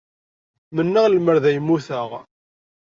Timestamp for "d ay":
1.43-1.57